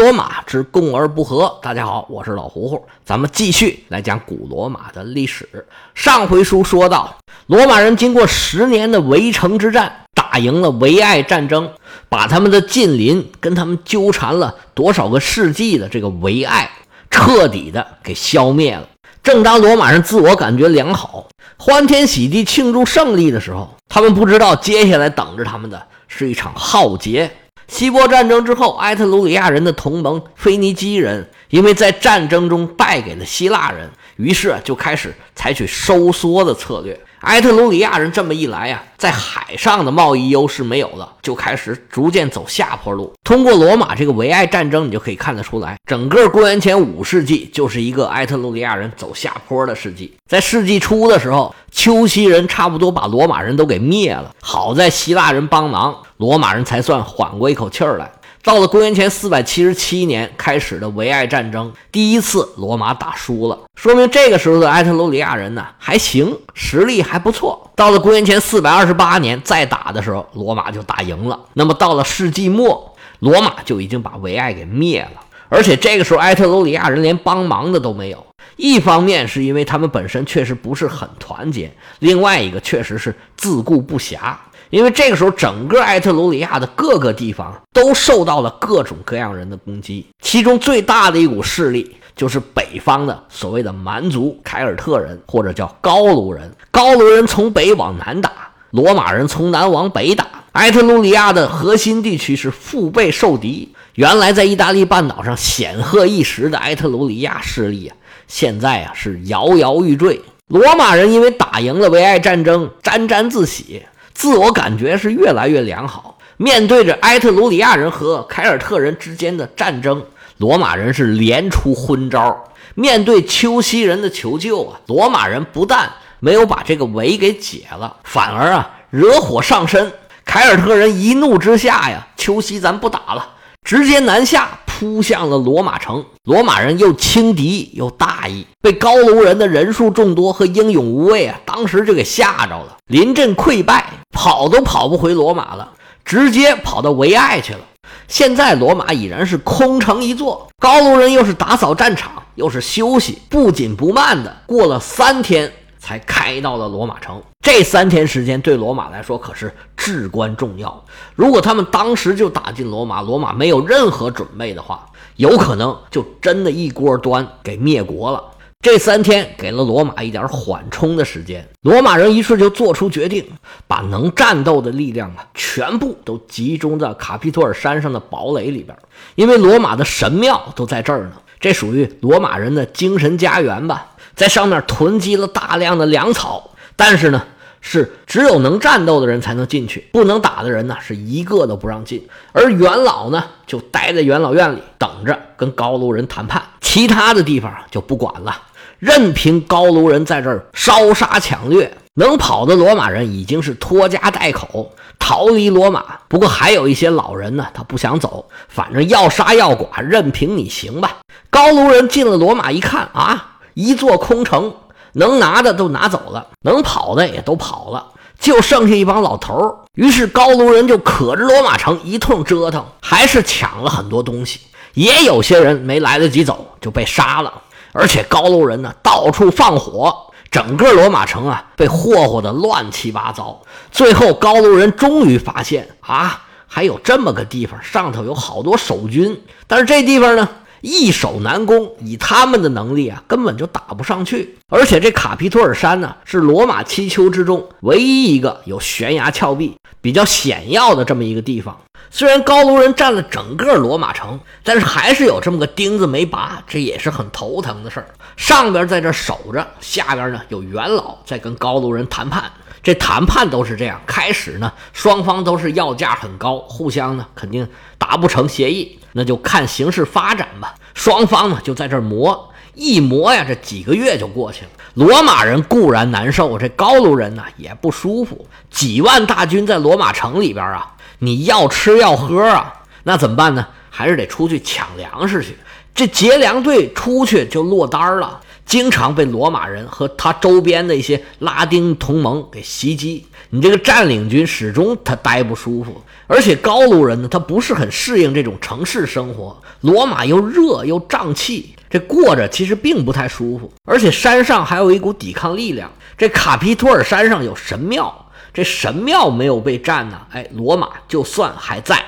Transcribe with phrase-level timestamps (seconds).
[0.00, 1.58] 罗马之共而不和。
[1.60, 5.46] 大家好，我是老胡胡，咱们继续来讲古罗马的历史。
[5.94, 7.14] 上回书说到，
[7.48, 11.70] 罗马人经过十年的围城之战，打赢了维埃战争，
[12.08, 16.70] 把他们的近邻跟他们纠缠了多少个世纪的这个维埃
[17.10, 18.88] 彻底的给消灭了。
[19.22, 21.28] 正当罗马人自我感觉良好、
[21.58, 27.30] 欢天喜地庆祝胜利的时候，他们不知道接下来等着他们的是一场浩劫。
[27.70, 36.98] 希波战争之后，埃特鲁里亚人的同盟腓尼基人因为在战争中败给了希腊人，于是就开始采取收缩的策略。
[37.20, 43.12] 埃特鲁里亚人这么一来呀，在海上的贸易优势没有了，就开始逐渐走下坡路。
[43.22, 50.12] 通过罗马这个维埃战争，你就可以看得出来，整个公元前五世纪就是一个埃特鲁里亚人走下坡的世纪。
[50.26, 58.12] 在世纪初的时候，丘西人差不多把罗马人都给灭了，好在希腊人帮忙，罗马人才算缓过一口气儿来。
[58.42, 67.70] 到了公元前四百七十七年开始的维埃战争，第一次罗马打输了，说明这个时候的埃特鲁里亚人呢还行，实力还不错。
[67.74, 71.40] 到了公元前四百二十八年再打的时候，罗马就打赢了。
[71.54, 78.26] 那么到了世纪末，罗马就已经把维埃给灭了，而且这个时候埃特鲁里亚人连帮忙的都没有。
[78.56, 84.34] 一方面是因为他们本身确实不是很团结，另外一个确实是自顾不暇。
[84.70, 96.50] 因为这个时候，整个埃特鲁里亚的各个地方都受到了各种各样人的攻击，其中最大的一股势力就是北方的所谓的蛮族凯尔特人，或者叫高卢人。
[96.70, 98.30] 高卢人从北往南打，
[98.70, 100.26] 罗马人从南往北打。
[100.52, 103.68] 埃特鲁里亚的核心地区是腹背受敌。
[103.94, 107.96] 原来在意大利半岛上显赫一时的埃特鲁里亚势力啊，
[108.28, 110.20] 现在啊是摇摇欲坠。
[110.46, 113.82] 罗马人因为打赢了维埃战争，沾沾自喜。
[114.20, 116.18] 自我感觉是越来越良好。
[116.36, 120.04] 面对着埃特鲁里亚人和凯尔特人之间的战争，
[120.36, 122.44] 罗马人是连出昏招。
[122.74, 129.90] 面对丘西人的求救啊，罗马人不但没有把这个围给解了，反而啊惹火上身。
[130.26, 133.26] 凯尔特人一怒之下呀，丘西咱不打了，
[133.64, 134.50] 直接南下。
[134.66, 143.84] 扑向了罗马城，罗马人又轻敌又大意，被高卢人的人数众多和英勇无畏啊，当时就给吓着了，临阵溃败，
[144.20, 145.72] 跑都跑不回罗马了，
[146.04, 147.60] 直接跑到维埃去了。
[148.06, 155.50] 现在罗马已然是空城一座，高卢人又是打扫战场，又是休息，不紧不慢的过了三天。
[155.78, 160.84] 才开到了罗马城，这三天时间对罗马来说可是至关重要。
[161.14, 164.84] 如果他们当时就打进罗马，罗马没有任何准备的话，
[165.16, 168.22] 有可能就真的一锅端给灭国了。
[168.62, 173.24] 这三天给了罗马一点缓冲的时间，罗马人于是就做出决定，
[173.66, 178.76] 把能战斗的力量啊全部都集中在卡皮托尔山上的堡垒里边，
[179.14, 183.92] 因为罗马的神庙都在这儿呢，这属于罗马人的精神家园吧。
[184.14, 187.24] 在上面囤积了大量的粮草，但是呢，
[187.62, 192.06] 是只有能战斗的人才能进去，不能打的人呢，是一个都不让进。
[192.32, 198.36] 而元老呢，就待在元老院里等着跟高卢人谈判，其他的地方就不管了，
[198.80, 201.72] 任凭高卢人在这儿烧杀抢掠。
[201.94, 210.96] 能跑的罗马人已经是拖家带口逃离罗马，不过还有一些老人呢，他不想走，反正要杀要剐，任凭你行吧。
[211.28, 213.36] 高卢人进了罗马一看啊。
[213.54, 214.54] 一座空城，
[214.92, 217.84] 能拿的都拿走了，能跑的也都跑了，
[218.18, 219.56] 就剩下一帮老头儿。
[219.74, 224.40] 于是高卢人就可着罗马城一通折腾，还是抢了很多东西。
[224.74, 227.32] 也有些人没来得及走就被杀了。
[227.72, 233.42] 而且高卢人呢，到处放火，整个罗马城啊被霍霍的乱七八糟。
[233.70, 240.28] 最后高卢人终于发现啊，还有这么个地方，上头有好多守军，但是这地方呢？
[240.62, 244.36] 易守难攻，以他们的能力啊，根本就打不上去。
[244.50, 251.56] 而且这卡皮托尔山呢，是罗马七丘之中唯一一个有悬崖峭壁、比较险要的这么一个地方。
[251.90, 257.86] 虽然高卢人占了整个罗马城，但是还是有这么个钉子没拔，这也是很头疼的事儿。
[258.16, 262.30] 上边在这守着，下边呢有元老在跟高卢人谈判。
[262.62, 268.78] 这谈判都是这样，开始呢，双方都是要价很高，互相呢肯定达不成协议。
[268.92, 270.54] 那就看形势发展吧。
[270.74, 274.50] 双方呢就在这磨，一磨呀，这几个月就过去了。
[274.74, 278.26] 罗马人固然难受，这高卢人呢也不舒服。
[278.50, 283.46] 几万大军在罗马城里边啊，你要吃要喝啊，那怎么办呢？
[283.68, 285.36] 还是得出去抢粮食去。
[285.74, 293.06] 这劫粮队出去就落单了，经常被罗马人和他周边的一些拉丁同盟给袭击。
[293.30, 299.40] 你这个占领军始终他待不舒服，而且高卢人呢，他不是很适应这种城市生活。
[299.60, 303.50] 罗马又热又胀气，这过着其实并不太舒服。
[303.64, 311.84] 而且山上还有一股抵抗力量，这卡皮托尔山上有神庙，这神庙没有被占呢，哎，罗马就算还在。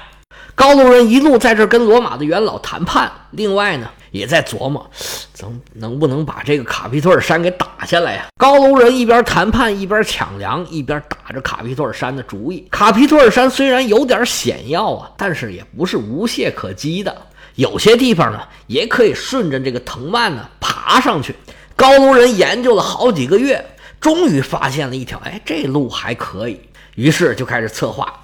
[0.54, 3.88] 高卢人一路在这跟罗马的元老谈判，另外呢。
[4.12, 4.86] 也在琢磨，
[5.40, 8.26] 能能不能把这个卡皮托尔山给打下来呀？
[8.36, 12.68] 高卢人一边谈判一边抢粮，一边打着卡皮托尔山的主意。
[12.70, 17.16] 卡皮托尔山虽然有点险要啊，但是也不是无懈可击的。
[17.54, 21.34] 有些地方呢，也可以顺着这个藤蔓呢爬上去。
[21.74, 23.64] 高卢人研究了好几个月，
[24.02, 26.60] 终于发现了一条，哎，这路还可以。
[26.96, 28.20] 于是就开始策划，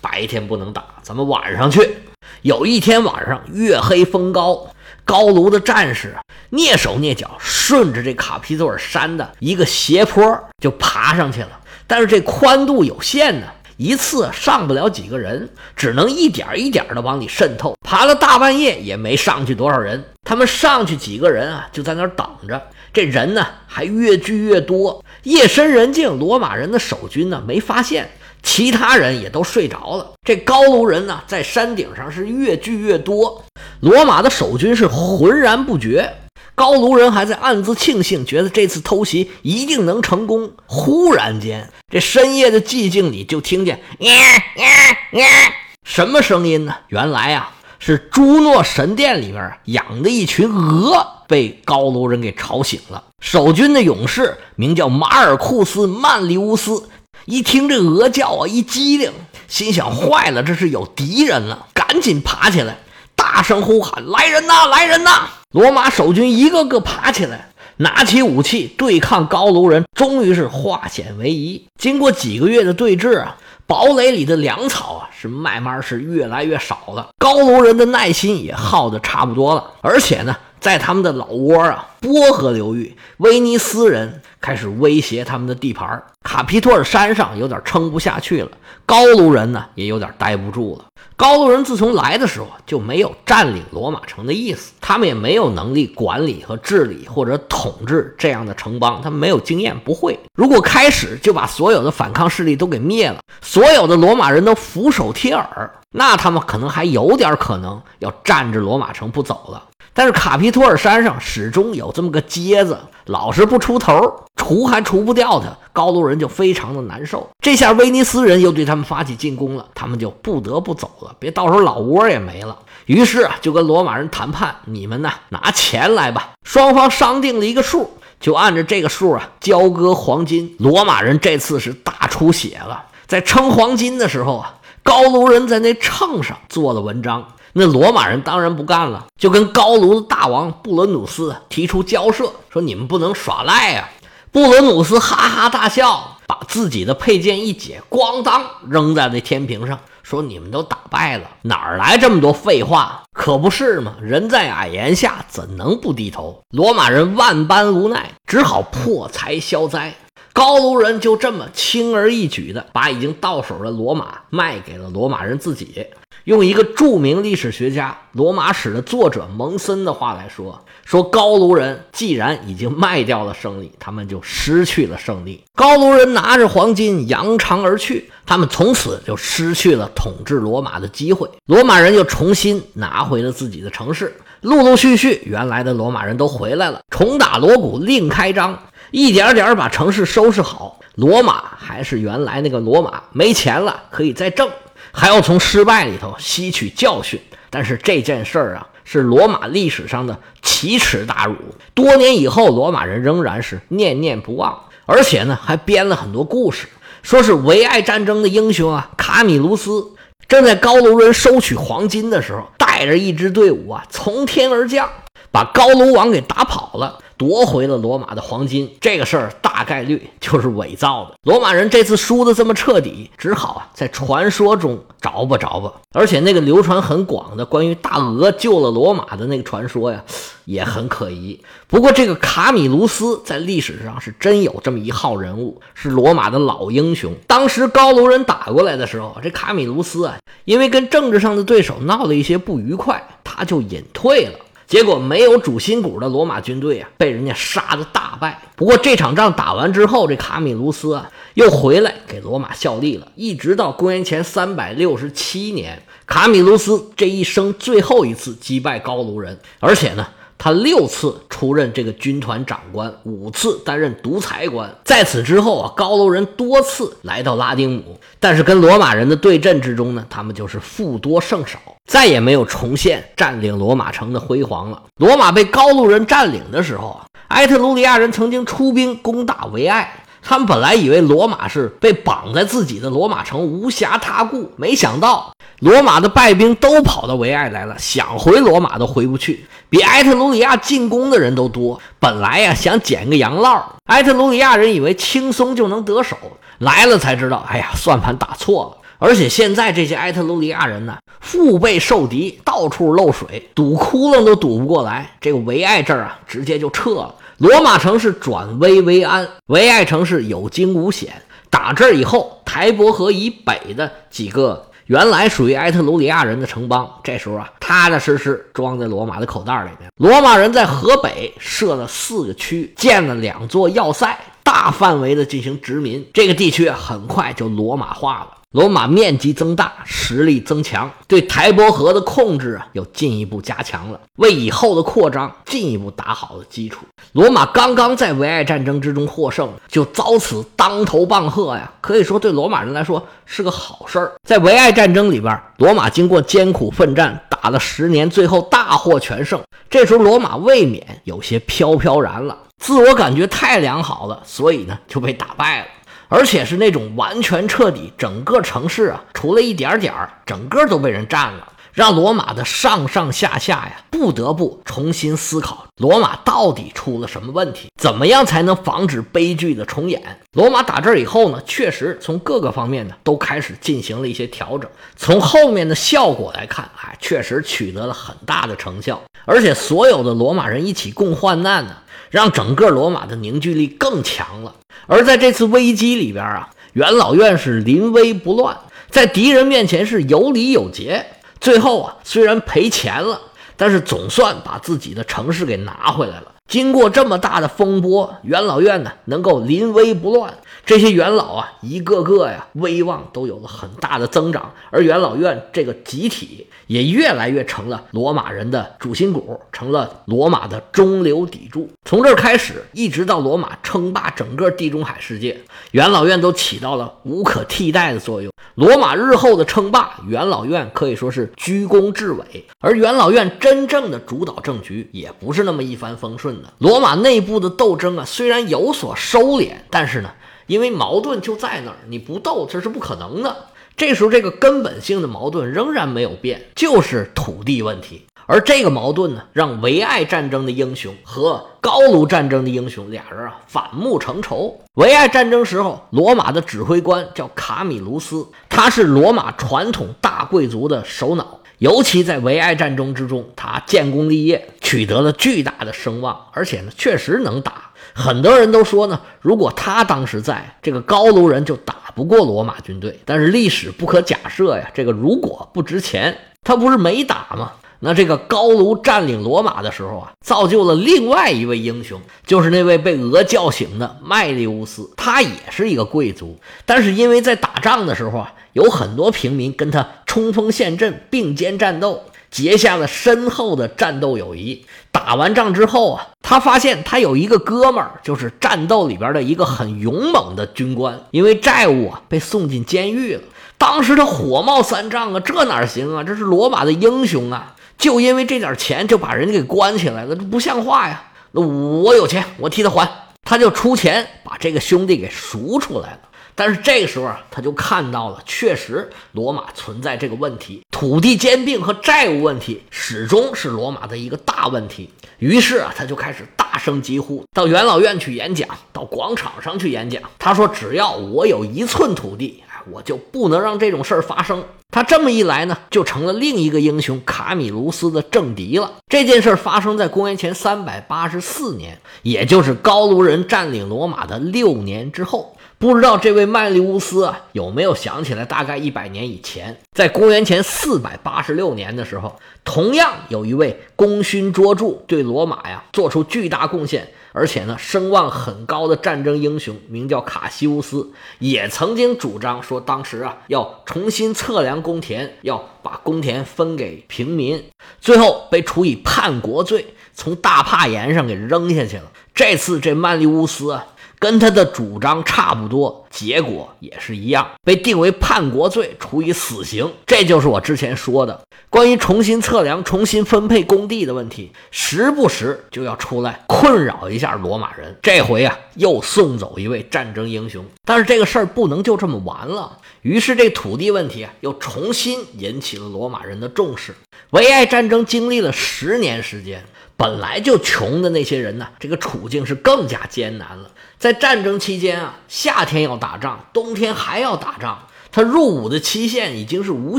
[0.00, 1.96] 白天不能打，咱们晚上去。
[2.42, 4.66] 有一天晚上，月黑风高。
[5.04, 6.14] 高卢的战士
[6.50, 11.48] 蹑手蹑脚，顺着这卡皮托尔山的一个斜坡就爬上去了。
[11.86, 13.46] 但是这宽度有限呢，
[13.78, 17.76] 一次上不了几个人，只能一点一点的往里渗透。
[17.86, 20.04] 爬了大半夜也没上去多少人。
[20.24, 22.60] 他们上去几个人啊，就在那儿等着。
[22.92, 25.04] 这人呢还越聚越多。
[25.22, 28.10] 夜深人静，罗马人的守军呢没发现，
[28.42, 30.10] 其他人也都睡着了。
[30.26, 33.44] 这高卢人呢在山顶上是越聚越多。
[33.80, 36.12] 罗马的守军是浑然不觉，
[36.58, 40.50] 高卢人还在暗自庆幸，觉得这次偷袭一定能成功。
[40.66, 44.12] 忽然间，这深夜的寂静里就听见“呀
[44.56, 45.52] 呀呀”
[45.86, 46.74] 什么声音呢？
[46.88, 53.04] 原来啊，是朱诺神殿里边养的一群鹅被高卢人给吵醒了。
[53.22, 56.88] 守军的勇士名叫马尔库斯·曼利乌斯，
[57.26, 59.12] 一听这鹅叫啊，一激灵，
[59.46, 62.76] 心想：坏了，这是有敌人了，赶紧爬起来。
[63.14, 64.66] 大声呼喊：“来人呐！
[64.66, 67.48] 来人呐！”罗马守军一个个爬起来，
[67.78, 71.64] 拿起武器对抗高卢人，终于是化险为夷。
[71.78, 73.34] 经过几个月的对峙啊，
[73.66, 79.72] 堡垒里的粮草啊是慢慢是越来越少了，高卢人的耐心也耗得差不多了。
[79.80, 88.50] 而且呢，在他们的老窝啊，波河流域，威尼斯人开始威胁他们的地盘，卡皮托尔山上有点撑不下去了，
[88.84, 90.84] 高卢人呢也有点待不住了。
[91.16, 100.18] 高卢人自从来的时候就没有占领罗马城的意思，他们也没有能力管理和治理或者统治这样的城邦，他们没有经验，不会。
[100.34, 109.64] 如果开始就把所有的反抗势力都给灭了，所有的罗马人都俯首帖耳，那他们可能还有点可能要占着罗马城不走了。
[109.98, 114.00] 但是卡皮托尔山上始终有这么个疖子，老是不出头，
[114.36, 117.28] 除还除不掉他，高卢人就非常的难受。
[117.40, 122.56] 这下威尼斯人又对他们发起进攻了，他们就不得不走了，别到时候老窝也没了。
[122.86, 127.90] 于是啊，就跟罗马人谈判：“你们呢，拿钱来吧。”双方商定了一个数，
[128.20, 130.54] 就按照这个数啊交割黄金。
[130.60, 134.54] 罗马人这次是大出血了，在称黄金的时候啊，
[134.84, 137.26] 高卢人在那秤上做了文章。
[137.52, 143.88] 那罗马人当然不干了，就跟高卢的大王布伦努斯提出交涉，说你们不能耍赖呀。
[144.30, 153.02] 布伦努斯哈哈大笑，把自己的佩剑一解，咣当扔在那天平上，说你们都打败了，哪来这么多废话？
[153.14, 156.40] 可不是嘛，人在矮檐下，怎能不低头？
[156.50, 159.94] 罗马人万般无奈，只好破财消灾。
[160.38, 165.84] 高卢人就这么轻而易举的把已经到手的罗马卖给了罗马人自己。
[166.22, 175.42] 用一个著名历史学家、罗马史的作者蒙森的话来说，说高卢人既然已经卖掉了胜利，他们就失去了胜利。
[175.56, 181.28] 高卢人拿着黄金扬长而去，他们从此就失去了统治罗马的机会。
[181.46, 188.56] 罗马人又重新拿回了自己的城市，陆陆续续，原来的罗马人都回来了，重打锣鼓，另开张，
[188.90, 190.80] 一点点把城市收拾好。
[190.94, 194.48] 罗马还是原来那个罗马，没钱了可以再挣。
[194.90, 201.36] 还要从失败里头吸取教训，但是这件事儿啊，是罗马历史上的奇耻大辱。
[201.74, 206.66] 多年以后，罗马人仍然是念念不忘，而且呢，还编了很多故事，
[207.02, 209.86] 说是维埃战争的英雄啊，卡米卢斯
[210.26, 214.88] 正在高卢人收取黄金的时候，带着一支队伍啊，从天而降，
[215.30, 216.98] 把高卢王给打跑了。
[217.18, 221.16] 夺回了罗马的黄金，这个事儿大概率就是伪造的。
[221.24, 225.72] 罗马人这次输的这么彻底，只好啊在传说中找吧找吧。
[225.92, 230.04] 而且那个流传很广的关于大鹅救了罗马的那个传说呀，
[230.44, 231.40] 也很可疑。
[231.66, 237.12] 不过这个卡米卢斯在历史上是真有这么一号人物，是罗马的老英雄。
[237.26, 244.38] 当时高卢人打过来的时候，这卡米卢斯啊，因为跟政治上的对手闹了一些不愉快，他就隐退了。
[244.68, 248.40] 结果没有主心骨的罗马军队啊，被人家杀的大败。
[248.54, 260.06] 不过这场仗打完之后，这卡米卢斯啊又回来给罗马效力了，一直到公元前三百六十七年，卡米卢斯这一生最后一次击败高卢人，而且呢。
[260.40, 264.72] 他六次出任这个军团长官，五次担任独裁官。
[264.84, 274.82] 在此之后啊，高卢人多次来到拉丁姆，但是跟罗马人的对阵之中呢，他们就是负多胜少，再也没有重现占领罗马城的辉煌了。
[274.98, 279.90] 罗马被高卢人占领的时候啊，埃特鲁里亚人曾经出兵攻打维埃。
[280.20, 291.80] 他们本来以为罗马是被绑在自己的罗马城无暇他顾，没想到罗马的败兵都跑到维埃来了，想回罗马都回不去，比埃特鲁里亚进攻的人都多。
[291.98, 296.18] 本来呀想捡个洋烙，埃特鲁里亚人以为轻松就能得手，
[296.58, 298.77] 来了才知道，哎呀，算盘打错了。
[298.98, 305.10] 而且现在这些埃特鲁里亚人呢，腹背受敌，到处漏水，堵窟窿都堵不过来。
[305.20, 307.14] 这个维埃这儿啊，直接就撤了。
[307.38, 311.12] 罗马城是转危为安，维埃城是有惊无险。
[311.48, 319.88] 打这儿以后，台伯河以北的几个原来属于埃特鲁里亚人的城邦，这时候啊，踏踏实实装在罗马的口袋里面。
[319.96, 326.04] 罗马人在河北设了四个区，建了两座要塞，大范围的进行殖民。
[326.12, 328.37] 这个地区很快就罗马化了。
[328.52, 336.86] 罗马面积增大，实力增强，对台伯河的控制啊又进一步加强了，为以后的扩张进一步打好了基础。
[337.12, 344.12] 罗马刚刚在维埃战争之中获胜，就遭此当头棒喝呀，可以说对罗马人来说是个好事儿。
[344.26, 349.38] 在维埃战争里边，罗马经过艰苦奋战，打了十年，最后大获全胜。
[349.68, 355.66] 这时候罗马未免有些飘飘然了，自我感觉太良好了，所以呢就被打败了。
[356.08, 370.20] 而且是那种完全彻底，整个城市啊，除了一点点儿，整个都被人占了，让罗马的上上下下呀，不得不重新思考罗马到底出了什么问题，怎么样才能防止悲剧的重演？
[370.32, 381.76] 罗马打这儿以后呢，确实从各个方面呢都开始进行了一些调整，从后面的效果来看，哎，确实取得了很大的成效，而且所有的罗马人一起共患难呢。
[382.10, 384.54] 让整个罗马的凝聚力更强了。
[384.86, 388.56] 而在这次危机里边啊，元老院是临危不乱，
[388.88, 391.04] 在敌人面前是有礼有节。
[391.38, 393.20] 最后啊，虽然赔钱了，
[393.58, 396.32] 但是总算把自己的城市给拿回来了。
[396.48, 400.32] 经过这么大的风波，元老院呢能够临危不乱，
[400.68, 411.70] 这些元老啊，一个个呀威望都有了很大的增长，而元老院这个集体也越来越成了罗马人的主心骨，成了罗马的中流砥柱。
[411.86, 418.30] 从这儿开始，一直到罗马称霸整个地中海世界，元老院都起到了无可替代的作用。
[418.56, 422.44] 罗马日后的称霸，元老院可以说是居功至伟。
[422.60, 426.52] 而元老院真正的主导政局，也不是那么一帆风顺的。
[426.58, 430.10] 罗马内部的斗争啊，虽然有所收敛，但是呢，
[430.48, 433.36] 因为矛盾就在那儿，你不斗这是不可能的。
[433.76, 438.04] 这时候，这个根本性的矛盾仍然没有变，就是土地问题。
[438.26, 444.60] 而这个矛盾呢，让维埃战争的英雄和高卢战争的英雄俩人啊反目成仇。
[444.74, 457.67] 维埃战争时候，罗马的指挥官叫卡米卢斯，他是罗马传统大贵族的首脑，尤其在维埃战争之中，他建功立业，取得了巨大的声望，而且呢，确实能打。
[457.98, 462.96] 很多人都说呢，如果他当时在，这个高卢人就打不过罗马军队。
[463.04, 467.50] 但是历史不可假设呀，这个如果不值钱，他不是没打吗？
[467.80, 474.88] 那这个高卢占领罗马的时候啊，造就了另外一位英雄，就是那位被鹅叫醒的麦利乌斯。
[474.96, 484.64] 他也是一个贵族，但是因为在打仗的时候啊，有很多平民跟他冲锋陷阵、并肩战斗，结下了深厚的战斗友谊。
[484.90, 493.22] 打完仗之后啊，他发现他有一个哥们儿，就是战斗里边的一个很勇猛的军官，因为债务啊被送进监狱了。
[493.56, 496.04] 当时他火冒三丈啊，这哪行啊？
[496.04, 497.54] 这是罗马的英雄啊！
[497.76, 501.04] 就因为这点钱就把人家给关起来了，这不像话呀！
[501.32, 502.88] 那我有钱，我替他还，
[503.22, 506.00] 他就出钱把这个兄弟给赎出来了。
[506.38, 514.88] 但是这个时候啊，他就看到了，确实罗马存在这个问题，土地兼并和债务问题始终是罗马的一个大问题。
[515.18, 520.00] 于是啊，他就开始大声疾呼，到元老院去演讲，到广场上去演讲。
[520.16, 524.44] 他说：“只要我有一寸土地。”我就不能让这种事儿发生。
[524.70, 528.70] 他这么一来呢，就成了另一个英雄卡米卢斯的政敌了。
[528.90, 535.34] 这件事发生在公元前三百八十四年，也就是高卢人占领罗马的六年之后。
[535.60, 557.42] 不知道这位曼利乌斯啊有没有想起来，大概一百年以前，在公元前四百八十六年的时候，同样有一位功勋卓著，对罗马呀做出巨大贡献，而且呢声望很高的战争英雄，名叫卡西乌斯，也曾经主张说，当时啊要重新测量公田，要把公田分给平民，
[557.80, 561.90] 最后被处以叛国罪，从大帕岩上给扔下去了。
[562.14, 563.66] 这次这曼利乌斯啊。
[563.98, 569.72] 跟他的主张差不多，结果也是一样，被定为叛国罪，处以死刑。
[569.86, 577.76] 这就是我之前说的关于重新测量、重新分配工地的问题，时不时就要出来困扰一下罗马人。
[577.82, 582.58] 这回啊，又送走一位战争英雄，但是这个事儿不能就这么完了。
[582.82, 586.74] 于是这土地问题啊，又重新引起了罗马人的重视。
[587.10, 589.44] 维埃战争经历了十年时间。
[589.76, 593.48] 本来就穷的那些人呢，这个处境是更加艰难了。
[593.78, 597.56] 在战争期间啊，夏天要打仗，冬天还要打仗，
[597.92, 599.78] 他入伍的期限已经是无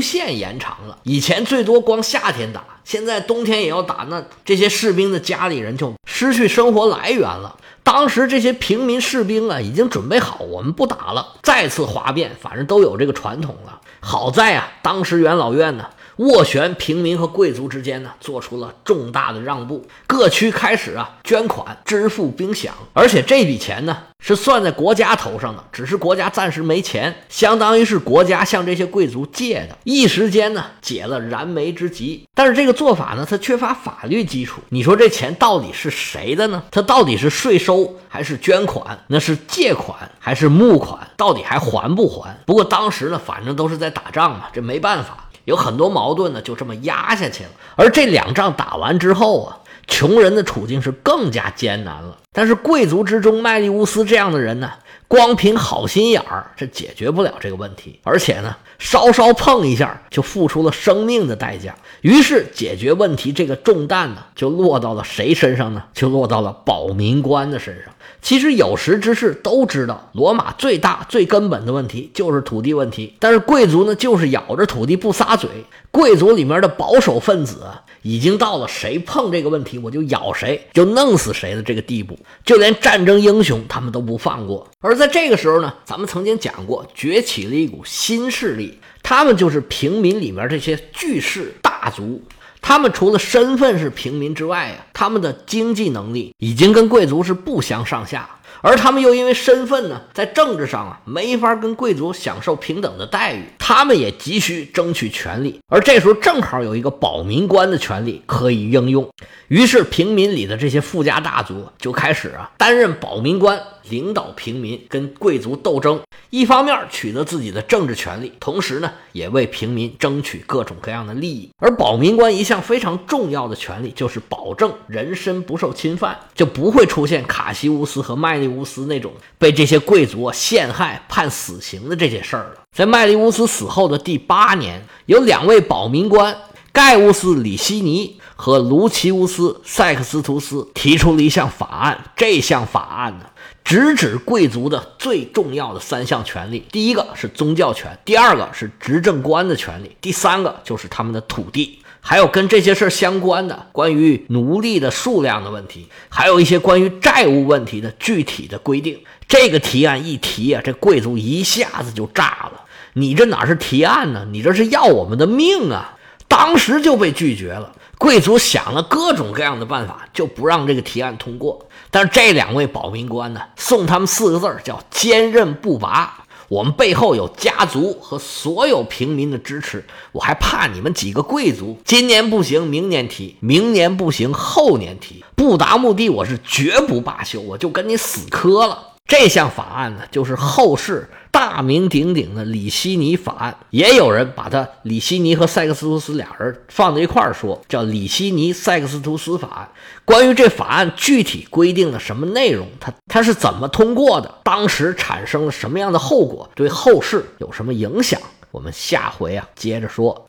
[0.00, 0.96] 限延长了。
[1.02, 7.58] 以前最多光夏天打，现在冬天也要打，那这些士兵的家里人就失去生活来源了。
[7.82, 13.80] 当时这些平民士兵啊，已经准备好，我们不打了，再次哗变，反正都有这个传统了。
[14.00, 15.84] 好在啊，当时元老院呢。
[16.20, 32.28] 斡旋平民和贵族之间呢，做出了重大的让步，各区开始啊捐款支付兵饷，而且这笔钱呢是算在国家头上的，只是国家暂时没钱，相当于是国家向这些贵族借的，一时间呢解了燃眉之急。
[32.34, 34.60] 但是这个做法呢，它缺乏法律基础。
[34.68, 36.62] 你说这钱到底是谁的呢？
[36.70, 38.98] 它到底是税收还是捐款？
[39.06, 41.08] 那是借款还是募款？
[41.16, 42.36] 到底还还不还？
[42.44, 45.28] 不过当时呢，反正都是在打仗嘛，这没办法。
[45.44, 47.50] 有很多矛盾呢，就这么压下去了。
[47.76, 52.16] 而这两仗打完之后啊，穷人的处境是更加艰难了。
[52.32, 54.70] 但是贵族之中，麦利乌斯这样的人呢，
[55.08, 61.76] 光凭好心眼儿是解决不了这个问题，而且呢，稍稍碰一下就付出了生命的代价。
[62.00, 65.84] 于是解决问题这个重担呢，就落到了谁身上呢？
[65.94, 67.94] 就落到了保民官的身上。
[68.22, 73.14] 其实有识之士都知道，罗马最大最根本的问题就是土地问题。
[73.20, 75.48] 但是贵族呢，就是咬着土地不撒嘴。
[75.90, 77.62] 贵族里面的保守分子，
[78.02, 82.18] 已经到了谁碰这个问题我就咬谁，就弄死谁的这个地步。
[82.44, 84.66] 就连战争英雄他们都不放过。
[84.80, 88.69] 而在这个时候呢，咱们曾经讲过，崛起了一股新势力，
[89.02, 92.22] 他们就是平民里面这些巨士大族。
[92.62, 98.28] 他们除了身份是平民之外啊，他们的经济能力已经跟贵族是不相上下，
[98.60, 109.10] 而他们又因为身份呢，在政治上啊没法跟贵族享受平等的待遇，他们也急需争取权利，而这时候正好有一个保民官的权利可以应用，
[109.48, 113.58] 于是平民里的这些富家大族就开始啊担任保民官。
[113.90, 116.00] 领导平民跟贵族斗争，
[116.30, 121.50] 一方面取得自己的政治权利，同时呢，也为平民争取各种各样的利益。
[121.58, 132.60] 而保民官一项非常重要的权利，就是保证人身不受侵犯，就不会出现卡西乌斯和麦利乌斯那种被这些贵族陷害、判死刑的这些事儿了。
[132.76, 136.36] 在麦利乌斯死后的第八年，有两位保民官
[136.70, 143.26] 盖乌斯·里希尼和卢奇乌斯·塞克斯图斯提出了一项法案，这项法案呢。
[143.70, 158.98] 直指贵族的最重要的三项权利：第一个是宗教权，第二个是执政官的权利，第三个就是他们的土地，还有跟这些事儿相关的关于奴隶的数量的问题，还有一些关于债务问题的具体的规定。
[159.28, 162.64] 这个提案一提啊，这贵族一下子就炸了。
[162.94, 164.26] 你这哪是提案呢？
[164.32, 165.96] 你这是要我们的命啊！
[166.26, 167.72] 当时就被拒绝了。
[168.00, 171.66] 贵族想了各种各样的办法，就不让这个提案通过。
[171.90, 176.24] 但是这两位保民官呢，送他们四个字儿叫坚韧不拔。
[176.48, 181.78] 我们背后有家族和所有平民的支持，我还怕你们几个贵族？
[181.84, 185.22] 今年不行，明年提；明年不行，后年提。
[185.36, 188.89] 不达目的，我是绝不罢休，我就跟你死磕了。
[189.10, 193.56] 这项法案呢，就是后世大名鼎鼎的里希尼法案。
[193.70, 199.68] 也有人把他里希尼和塞克斯图斯俩人放在一块儿说，叫里希尼塞克斯图斯法案。
[200.04, 208.20] 关于这法案具体规定了什么内容，它它是怎么通过的，当时产生了什么样的后果，对后世有什么影响，
[208.52, 210.16] 我们下回啊接着说。